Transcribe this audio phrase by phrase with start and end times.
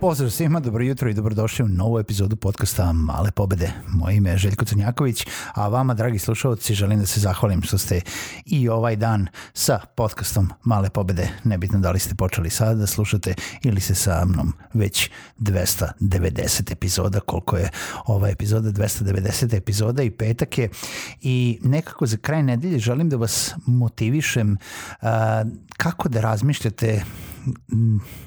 [0.00, 3.72] Pozdrav svima, dobro jutro i dobrodošli u novu epizodu podcasta Male pobede.
[3.88, 8.00] Moje ime je Željko Crnjaković, a vama, dragi slušalci, želim da se zahvalim što ste
[8.46, 11.28] i ovaj dan sa podcastom Male pobede.
[11.44, 17.20] Nebitno da li ste počeli sada da slušate ili se sa mnom već 290 epizoda,
[17.20, 17.70] koliko je
[18.06, 20.68] ova epizoda, 290 epizoda i petak je.
[21.22, 25.08] I nekako za kraj nedelje želim da vas motivišem uh,
[25.76, 27.02] kako da razmišljate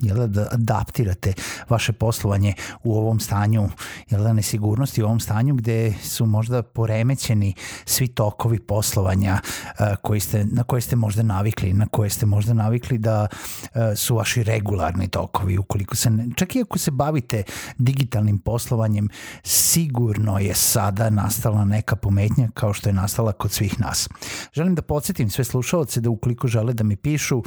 [0.00, 1.32] jel, da adaptirate
[1.68, 3.68] vaše poslovanje u ovom stanju
[4.10, 7.54] jel, da nesigurnosti, u ovom stanju gde su možda poremećeni
[7.84, 12.54] svi tokovi poslovanja uh, koji ste, na koje ste možda navikli, na koje ste možda
[12.54, 15.58] navikli da uh, su vaši regularni tokovi.
[15.58, 17.42] Ukoliko se, ne, čak i ako se bavite
[17.78, 19.08] digitalnim poslovanjem,
[19.42, 24.08] sigurno je sada nastala neka pometnja kao što je nastala kod svih nas.
[24.52, 27.44] Želim da podsjetim sve slušalce da ukoliko žele da mi pišu, uh,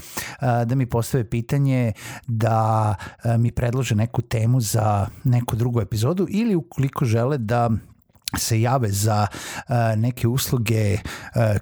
[0.66, 1.94] da mi postave pitanje pitanje
[2.28, 7.70] da e, mi predlože neku temu za neku drugu epizodu ili ukoliko žele da
[8.38, 11.00] se jave za e, neke usluge e,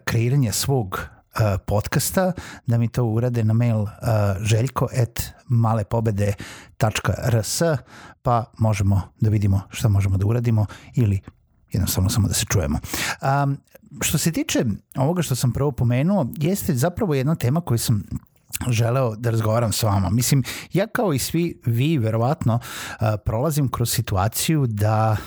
[0.06, 1.00] kreiranja svog
[1.66, 2.32] podcasta,
[2.68, 3.86] da mi to urade na mail
[4.42, 7.62] željko at malepobede.rs
[8.22, 11.20] pa možemo da vidimo šta možemo da uradimo ili
[11.72, 12.80] jednostavno samo da se čujemo.
[13.44, 13.58] Um,
[14.02, 18.04] što se tiče ovoga što sam prvo pomenuo, jeste zapravo jedna tema koju sam
[18.70, 20.10] želeo da razgovaram s vama.
[20.10, 25.18] Mislim, ja kao i svi vi, verovatno, uh, prolazim kroz situaciju da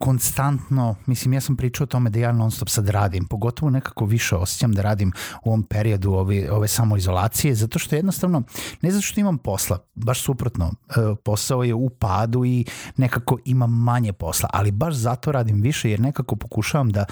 [0.00, 4.04] konstantno, mislim ja sam pričao o tome da ja non stop sad radim, pogotovo nekako
[4.04, 5.12] više osjećam da radim
[5.44, 8.42] u ovom periodu ove, ove samoizolacije, zato što jednostavno,
[8.82, 12.64] ne zato što imam posla, baš suprotno, uh, posao je u padu i
[12.96, 17.04] nekako imam manje posla, ali baš zato radim više jer nekako pokušavam da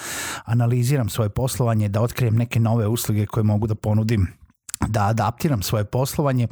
[0.44, 4.38] analiziram svoje poslovanje, da otkrijem neke nove usluge koje mogu da ponudim
[4.86, 6.48] da adaptiram svoje poslovanje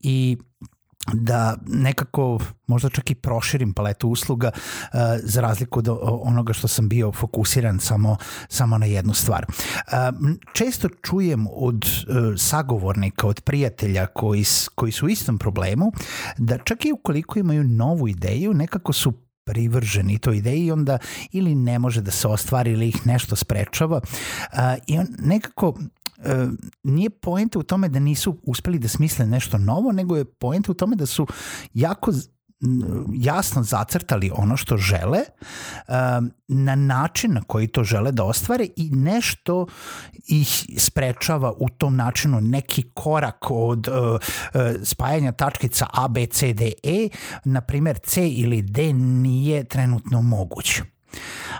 [0.00, 0.36] i
[1.12, 6.88] da nekako možda čak i proširim paletu usluga uh, za razliku od onoga što sam
[6.88, 8.16] bio fokusiran samo,
[8.48, 9.46] samo na jednu stvar.
[9.48, 9.92] Uh,
[10.52, 14.44] često čujem od uh, sagovornika, od prijatelja koji,
[14.74, 15.92] koji su u istom problemu,
[16.38, 19.12] da čak i ukoliko imaju novu ideju, nekako su
[19.44, 20.98] privrženi toj ideji onda
[21.32, 25.74] ili ne može da se ostvari ili ih nešto sprečava uh, i on nekako
[26.18, 26.46] e,
[26.82, 30.74] nije poenta u tome da nisu uspeli da smisle nešto novo, nego je poenta u
[30.74, 31.26] tome da su
[31.74, 32.12] jako
[33.14, 35.18] jasno zacrtali ono što žele
[36.48, 39.66] na način na koji to žele da ostvare i nešto
[40.26, 43.88] ih sprečava u tom načinu neki korak od
[44.82, 47.08] spajanja tačkica A, B, C, D, E,
[47.44, 50.82] na primer C ili D nije trenutno moguće.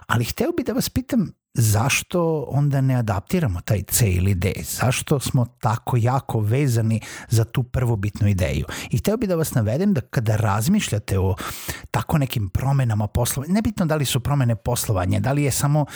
[0.06, 4.52] Ali hteo bih da vas pitam zašto onda ne adaptiramo taj C ili D?
[4.64, 8.64] Zašto smo tako jako vezani za tu prvobitnu ideju?
[8.90, 11.34] I hteo bih da vas navedem da kada razmišljate o
[11.90, 15.86] tako nekim promenama poslovanja, nebitno da li su promene poslovanja, da li je samo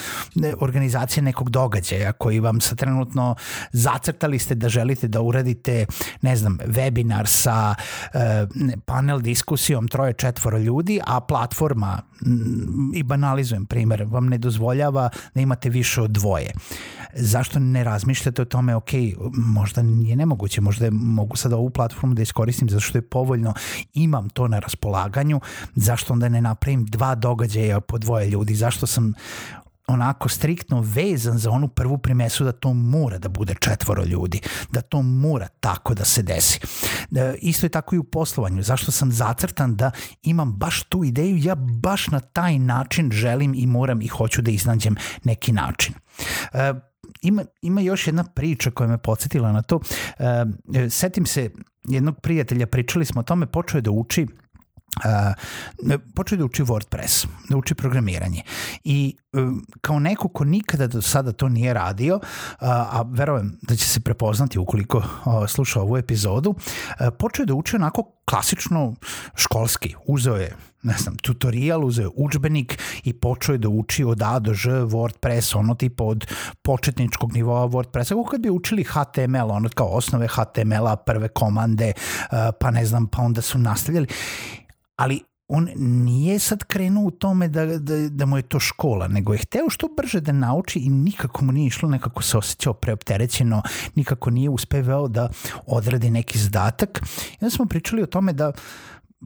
[0.61, 3.35] organizacija nekog događaja koji vam sa trenutno
[3.73, 5.87] zacrtali ste da želite da uradite,
[6.23, 7.75] ne znam, webinar sa
[8.15, 8.47] e,
[8.85, 12.03] panel diskusijom troje četvoro ljudi, a platforma,
[12.95, 16.53] i banalizujem primer, vam ne dozvoljava da imate više od dvoje.
[17.15, 18.91] Zašto ne razmišljate o tome, ok,
[19.35, 23.55] možda nije nemoguće, možda je, mogu sada ovu platformu da iskoristim zato što je povoljno,
[23.95, 25.41] imam to na raspolaganju,
[25.75, 29.15] zašto onda ne napravim dva događaja po dvoje ljudi, zašto sam
[29.91, 34.41] onako striktno vezan za onu prvu primesu da to mora da bude četvoro ljudi,
[34.73, 36.61] da to mora tako da se desi.
[37.17, 38.63] E, isto je tako i u poslovanju.
[38.63, 39.91] Zašto sam zacrtan da
[40.23, 44.51] imam baš tu ideju, ja baš na taj način želim i moram i hoću da
[44.51, 45.95] iznađem neki način.
[46.53, 46.73] E,
[47.23, 49.81] ima, ima još jedna priča koja me podsjetila na to.
[50.19, 51.51] E, setim se
[51.89, 54.27] jednog prijatelja, pričali smo o tome, počeo je da uči
[54.97, 58.43] Uh, počeo da uči WordPress, da uči programiranje
[58.85, 62.23] i um, kao neko ko nikada do sada to nije radio, uh,
[62.69, 65.05] a verujem da će se prepoznati ukoliko uh,
[65.49, 68.95] sluša ovu epizodu, uh, počeo da uči onako klasično
[69.35, 69.95] školski.
[70.07, 74.39] Uzeo je ne znam, tutorial, uzeo je učbenik i počeo je da uči od A
[74.39, 76.27] do Ž WordPress, ono tipa od
[76.63, 81.93] početničkog nivoa WordPressa, kako kad bi učili HTML, ono kao osnove HTML-a, prve komande,
[82.61, 84.07] pa ne znam, pa onda su nastavljali
[85.01, 89.33] ali on nije sad krenuo u tome da, da, da mu je to škola, nego
[89.33, 93.63] je hteo što brže da nauči i nikako mu nije išlo, nekako se osjećao preopterećeno,
[93.95, 95.29] nikako nije uspevao da
[95.67, 97.01] odradi neki zadatak.
[97.33, 98.53] I onda smo pričali o tome da,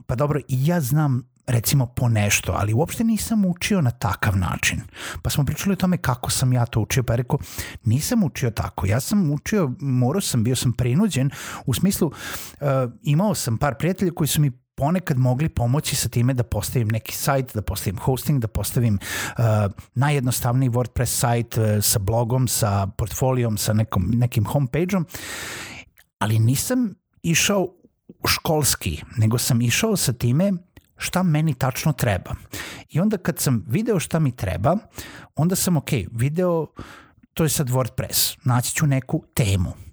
[0.06, 4.80] pa dobro, i ja znam recimo po nešto, ali uopšte nisam učio na takav način.
[5.22, 7.38] Pa smo pričali o tome kako sam ja to učio, pa je rekao,
[7.84, 11.30] nisam učio tako, ja sam učio, morao sam, bio sam prinuđen,
[11.66, 12.66] u smislu, uh,
[13.02, 17.14] imao sam par prijatelja koji su mi ponekad mogli pomoći sa time da postavim neki
[17.14, 19.44] sajt, da postavim hosting, da postavim uh,
[19.94, 25.06] najjednostavniji WordPress sajt uh, sa blogom, sa portfolijom, sa nekom, nekim homepage-om,
[26.18, 27.68] ali nisam išao
[28.28, 30.52] školski, nego sam išao sa time
[30.96, 32.34] šta meni tačno treba.
[32.88, 34.76] I onda kad sam video šta mi treba,
[35.36, 36.66] onda sam, ok, video,
[37.34, 39.83] to je sad WordPress, naći ću neku temu.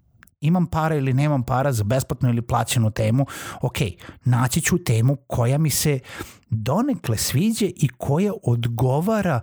[0.42, 3.26] Imam para ili nemam para za besplatnu ili plaćenu temu,
[3.62, 3.78] ok,
[4.26, 6.00] naći ću temu koja mi se
[6.50, 9.42] donekle sviđa i koja odgovara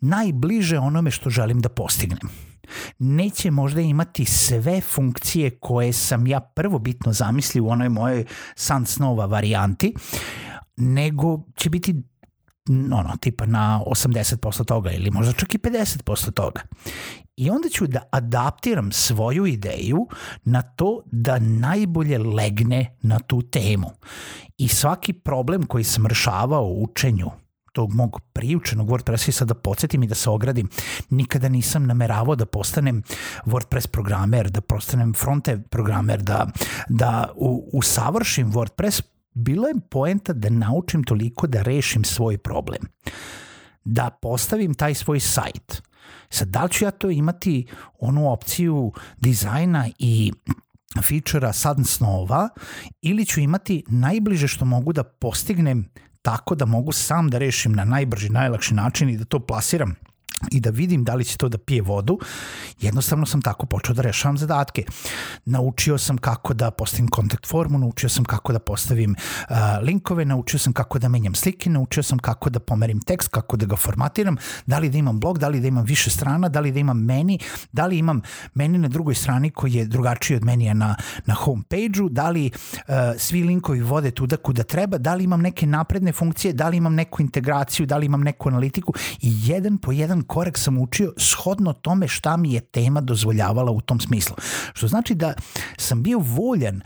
[0.00, 2.30] najbliže onome što želim da postignem
[2.98, 8.24] neće možda imati sve funkcije koje sam ja prvobitno zamislio u onoj mojoj
[8.56, 9.94] Sun Snova varijanti,
[10.76, 12.02] nego će biti
[12.68, 16.60] ono, tipa na 80% toga ili možda čak i 50% toga.
[17.36, 20.06] I onda ću da adaptiram svoju ideju
[20.44, 23.90] na to da najbolje legne na tu temu.
[24.58, 27.30] I svaki problem koji sam rešavao u učenju
[27.72, 30.68] tog mog priučenog WordPressa i sad da podsjetim i da se ogradim,
[31.10, 33.02] nikada nisam nameravao da postanem
[33.46, 36.46] WordPress programer, da postanem frontend programer, da,
[36.88, 39.02] da u, usavršim WordPress
[39.34, 42.82] bilo je poenta da naučim toliko da rešim svoj problem.
[43.84, 45.82] Da postavim taj svoj sajt.
[46.30, 47.66] Sad, da li ću ja to imati
[47.98, 50.32] onu opciju dizajna i
[51.02, 52.48] fičera sad snova
[53.02, 55.88] ili ću imati najbliže što mogu da postignem
[56.22, 59.94] tako da mogu sam da rešim na najbrži, najlakši način i da to plasiram
[60.50, 62.18] i da vidim da li će to da pije vodu,
[62.80, 64.84] jednostavno sam tako počeo da rešavam zadatke.
[65.44, 70.58] Naučio sam kako da postavim kontakt formu, naučio sam kako da postavim uh, linkove, naučio
[70.58, 74.36] sam kako da menjam slike, naučio sam kako da pomerim tekst, kako da ga formatiram,
[74.66, 77.04] da li da imam blog, da li da imam više strana, da li da imam
[77.04, 77.38] meni,
[77.72, 78.20] da li imam
[78.54, 80.96] meni na drugoj strani koji je drugačiji od menija na,
[81.26, 85.66] na homepage-u, da li uh, svi linkovi vode tuda kuda treba, da li imam neke
[85.66, 89.92] napredne funkcije, da li imam neku integraciju, da li imam neku analitiku i jedan po
[89.92, 94.36] jedan korak sam učio shodno tome šta mi je tema dozvoljavala u tom smislu.
[94.74, 95.34] Što znači da
[95.78, 96.82] sam bio voljan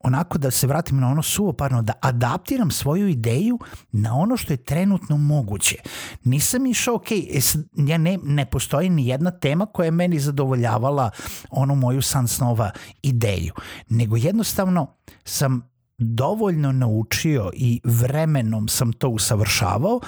[0.00, 3.58] onako da se vratim na ono suvoparno, da adaptiram svoju ideju
[3.92, 5.76] na ono što je trenutno moguće.
[6.24, 7.40] Nisam išao, ok, e
[7.76, 11.10] ja ne, ne postoji ni jedna tema koja je meni zadovoljavala
[11.50, 12.70] onu moju san snova
[13.02, 13.52] ideju,
[13.88, 14.94] nego jednostavno
[15.24, 15.69] sam
[16.00, 20.00] dovoljno naučio i vremenom sam to usavršavao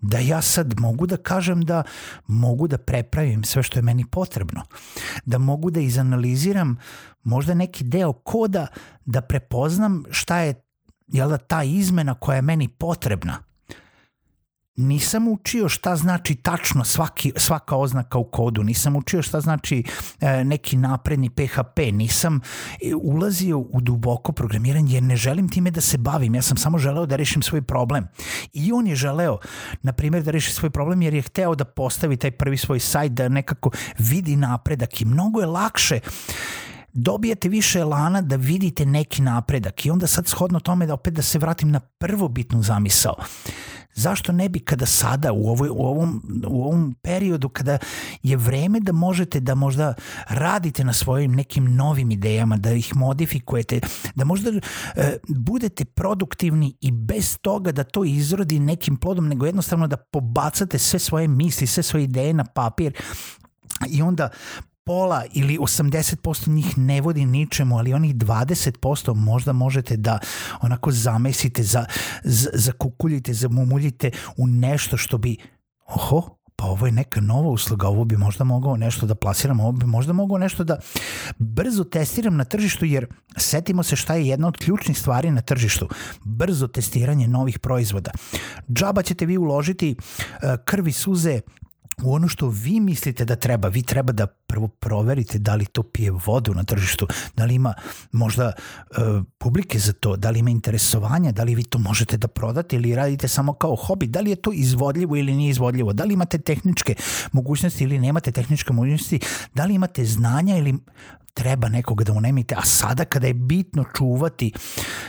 [0.00, 1.82] da ja sad mogu da kažem da
[2.26, 4.62] mogu da prepravim sve što je meni potrebno.
[5.24, 6.76] Da mogu da izanaliziram
[7.22, 8.66] možda neki deo koda
[9.04, 10.54] da prepoznam šta je
[11.06, 13.49] jel da, ta izmena koja je meni potrebna
[14.80, 19.84] nisam učio šta znači tačno svaki, svaka oznaka u kodu, nisam učio šta znači
[20.20, 22.40] e, neki napredni PHP, nisam
[22.82, 26.78] e, ulazio u duboko programiranje jer ne želim time da se bavim, ja sam samo
[26.78, 28.06] želeo da rešim svoj problem.
[28.52, 29.38] I on je želeo,
[29.82, 33.12] na primjer, da reši svoj problem jer je hteo da postavi taj prvi svoj sajt,
[33.12, 36.00] da nekako vidi napredak i mnogo je lakše
[36.92, 39.86] dobijete više elana da vidite neki napredak.
[39.86, 43.14] I onda sad shodno tome da opet da se vratim na prvobitnu zamisao
[43.94, 47.78] zašto ne bi kada sada u, ovoj, u, ovom, u ovom periodu kada
[48.22, 49.94] je vreme da možete da možda
[50.28, 53.80] radite na svojim nekim novim idejama, da ih modifikujete,
[54.14, 59.86] da možda e, budete produktivni i bez toga da to izrodi nekim plodom, nego jednostavno
[59.86, 62.92] da pobacate sve svoje misli, sve svoje ideje na papir
[63.88, 64.28] i onda
[64.84, 70.18] pola ili 80% njih ne vodi ničemu, ali onih 20% možda možete da
[70.60, 71.84] onako zamesite, za,
[72.24, 75.36] za, zakukuljite, zamumuljite u nešto što bi,
[75.86, 79.72] oho, pa ovo je neka nova usluga, ovo bi možda mogao nešto da plasiram, ovo
[79.72, 80.76] bi možda mogao nešto da
[81.38, 83.06] brzo testiram na tržištu, jer
[83.36, 85.88] setimo se šta je jedna od ključnih stvari na tržištu,
[86.24, 88.10] brzo testiranje novih proizvoda.
[88.72, 91.40] Džaba ćete vi uložiti eh, krvi suze
[92.02, 95.82] u ono što vi mislite da treba, vi treba da prvo proverite da li to
[95.82, 97.74] pije vodu na tržištu, da li ima
[98.12, 102.28] možda uh, publike za to, da li ima interesovanja, da li vi to možete da
[102.28, 106.04] prodate ili radite samo kao hobi, da li je to izvodljivo ili nije izvodljivo, da
[106.04, 106.94] li imate tehničke
[107.32, 109.20] mogućnosti ili nemate tehničke mogućnosti,
[109.54, 110.74] da li imate znanja ili
[111.34, 114.52] treba nekoga da unemite, a sada kada je bitno čuvati,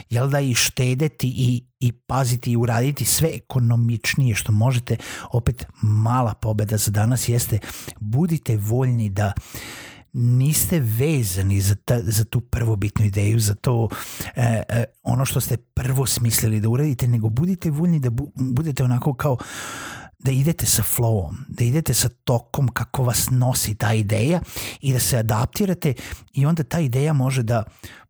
[0.09, 4.97] jel da i štedeti i, i paziti i uraditi sve ekonomičnije što možete,
[5.31, 7.59] opet mala pobeda za danas jeste
[7.99, 9.30] budite voljni da
[10.13, 13.89] niste vezani za, ta, za tu prvobitnu ideju, za to
[14.35, 18.83] e, e, ono što ste prvo smislili da uradite, nego budite voljni da bu, budete
[18.83, 19.37] onako kao
[20.19, 24.39] da idete sa flowom, da idete sa tokom kako vas nosi ta ideja
[24.81, 25.93] i da se adaptirate
[26.33, 27.63] i onda ta ideja može da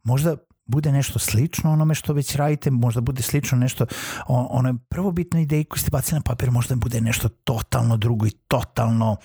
[0.03, 0.35] možda
[0.65, 3.85] bude nešto slično onome što već radite, možda bude slično nešto
[4.27, 9.17] onoj prvobitnoj ideji koju ste bacili na papir, možda bude nešto totalno drugo i totalno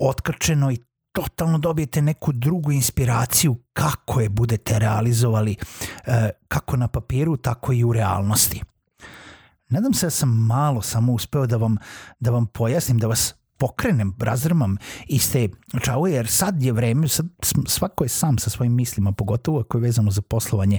[0.00, 0.78] otkrčeno i
[1.12, 5.56] totalno dobijete neku drugu inspiraciju kako je budete realizovali
[6.06, 8.62] eh, kako na papiru, tako i u realnosti.
[9.68, 11.76] Nadam se da sam malo samo uspeo da vam,
[12.20, 14.76] da vam pojasnim, da vas pokrenem, razrmam
[15.06, 15.48] iz te
[15.82, 17.26] čao, jer sad je vreme, sad
[17.66, 20.78] svako je sam sa svojim mislima, pogotovo ako je vezano za poslovanje.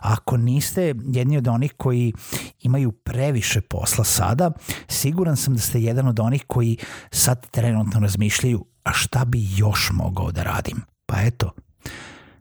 [0.00, 2.12] Ako niste jedni od onih koji
[2.60, 4.52] imaju previše posla sada,
[4.88, 6.76] siguran sam da ste jedan od onih koji
[7.10, 10.82] sad trenutno razmišljaju, a šta bi još mogao da radim?
[11.06, 11.52] Pa eto,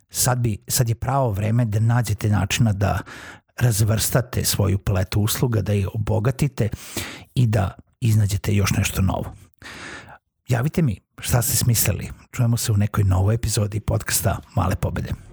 [0.10, 3.00] sad, bi, sad je pravo vreme da nađete načina da
[3.58, 6.70] razvrstate svoju paletu usluga, da je obogatite
[7.36, 9.36] i da iznađete još nešto novo.
[10.48, 12.10] Javite mi šta ste smislili.
[12.32, 15.29] Čujemo se u nekoj novoj epizodi podcasta Male pobede.